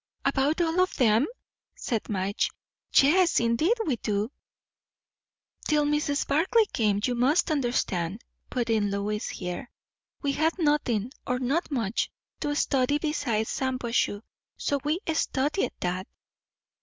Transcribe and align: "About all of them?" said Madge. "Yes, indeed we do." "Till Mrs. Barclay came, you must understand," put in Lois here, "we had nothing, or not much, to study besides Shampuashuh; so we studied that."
"About 0.25 0.61
all 0.61 0.79
of 0.81 0.95
them?" 0.95 1.27
said 1.75 2.09
Madge. 2.09 2.49
"Yes, 2.95 3.39
indeed 3.39 3.75
we 3.85 3.97
do." 3.97 4.31
"Till 5.67 5.85
Mrs. 5.85 6.27
Barclay 6.27 6.65
came, 6.73 6.99
you 7.03 7.13
must 7.13 7.51
understand," 7.51 8.23
put 8.49 8.71
in 8.71 8.89
Lois 8.89 9.29
here, 9.29 9.69
"we 10.23 10.31
had 10.31 10.57
nothing, 10.57 11.11
or 11.27 11.37
not 11.37 11.69
much, 11.69 12.09
to 12.39 12.55
study 12.55 12.97
besides 12.97 13.55
Shampuashuh; 13.55 14.23
so 14.57 14.79
we 14.83 14.99
studied 15.13 15.73
that." 15.81 16.07